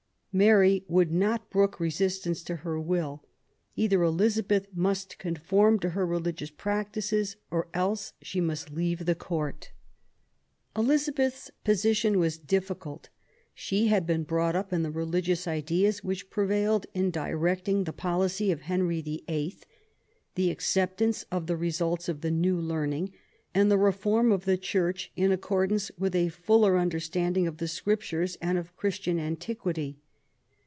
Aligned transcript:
Mary 0.33 0.85
would 0.87 1.11
not 1.11 1.49
brook 1.49 1.77
resistance 1.77 2.41
to 2.41 2.55
her 2.63 2.79
will. 2.79 3.21
Either 3.75 4.01
Elizabeth 4.01 4.65
must 4.73 5.17
conform 5.17 5.77
to 5.77 5.89
her 5.89 6.05
religious 6.07 6.49
practices, 6.49 7.35
or 7.51 7.67
else 7.73 8.13
must 8.37 8.71
leave 8.71 9.03
the 9.05 9.13
Court. 9.13 9.73
Elizabeth's 10.73 11.51
position 11.65 12.17
was 12.17 12.37
difficult. 12.37 13.09
She 13.53 13.87
had 13.87 14.07
been 14.07 14.23
brought 14.23 14.55
up 14.55 14.71
in 14.71 14.83
the 14.83 14.89
religious 14.89 15.49
ideas 15.49 16.01
which 16.01 16.29
prevailed 16.29 16.85
in 16.93 17.11
directing 17.11 17.83
the 17.83 17.91
policy 17.91 18.51
of 18.53 18.61
Henry 18.61 19.01
VIII., 19.01 19.57
the 20.35 20.49
acceptance 20.49 21.25
of 21.29 21.47
the 21.47 21.57
results 21.57 22.07
of 22.07 22.21
the 22.21 22.31
New 22.31 22.57
Learning, 22.57 23.11
and 23.53 23.69
the 23.69 23.77
reform 23.77 24.31
of 24.31 24.45
the 24.45 24.57
Church 24.57 25.11
in 25.17 25.29
accordance 25.29 25.91
with 25.99 26.15
a 26.15 26.29
fuller 26.29 26.77
understand 26.77 27.35
ing 27.35 27.47
of 27.47 27.57
the 27.57 27.67
Scriptures 27.67 28.37
and 28.41 28.57
of 28.57 28.77
Christian 28.77 29.19
antiquity. 29.19 29.97